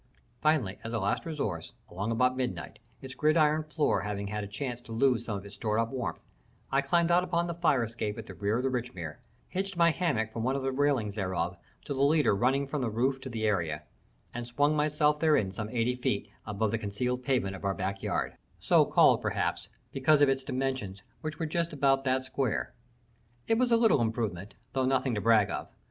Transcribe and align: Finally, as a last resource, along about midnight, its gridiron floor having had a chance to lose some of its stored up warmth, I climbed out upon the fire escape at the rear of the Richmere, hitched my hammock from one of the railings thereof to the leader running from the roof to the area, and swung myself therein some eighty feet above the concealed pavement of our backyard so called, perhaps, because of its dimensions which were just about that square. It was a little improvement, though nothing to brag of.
Finally, 0.41 0.79
as 0.83 0.93
a 0.93 0.99
last 0.99 1.27
resource, 1.27 1.73
along 1.91 2.11
about 2.11 2.35
midnight, 2.35 2.79
its 3.03 3.13
gridiron 3.13 3.61
floor 3.61 4.01
having 4.01 4.29
had 4.29 4.43
a 4.43 4.47
chance 4.47 4.81
to 4.81 4.91
lose 4.91 5.23
some 5.23 5.37
of 5.37 5.45
its 5.45 5.53
stored 5.53 5.79
up 5.79 5.91
warmth, 5.91 6.23
I 6.71 6.81
climbed 6.81 7.11
out 7.11 7.23
upon 7.23 7.45
the 7.45 7.53
fire 7.53 7.83
escape 7.83 8.17
at 8.17 8.25
the 8.25 8.33
rear 8.33 8.57
of 8.57 8.63
the 8.63 8.71
Richmere, 8.71 9.19
hitched 9.49 9.77
my 9.77 9.91
hammock 9.91 10.33
from 10.33 10.41
one 10.41 10.55
of 10.55 10.63
the 10.63 10.71
railings 10.71 11.13
thereof 11.13 11.55
to 11.85 11.93
the 11.93 12.01
leader 12.01 12.35
running 12.35 12.65
from 12.65 12.81
the 12.81 12.89
roof 12.89 13.21
to 13.21 13.29
the 13.29 13.43
area, 13.45 13.83
and 14.33 14.47
swung 14.47 14.75
myself 14.75 15.19
therein 15.19 15.51
some 15.51 15.69
eighty 15.69 15.93
feet 15.93 16.31
above 16.47 16.71
the 16.71 16.79
concealed 16.79 17.23
pavement 17.23 17.55
of 17.55 17.63
our 17.63 17.75
backyard 17.75 18.33
so 18.59 18.85
called, 18.85 19.21
perhaps, 19.21 19.69
because 19.91 20.23
of 20.23 20.29
its 20.29 20.43
dimensions 20.43 21.03
which 21.21 21.37
were 21.37 21.45
just 21.45 21.73
about 21.73 22.03
that 22.03 22.25
square. 22.25 22.73
It 23.45 23.59
was 23.59 23.71
a 23.71 23.77
little 23.77 24.01
improvement, 24.01 24.55
though 24.73 24.87
nothing 24.87 25.13
to 25.13 25.21
brag 25.21 25.51
of. 25.51 25.69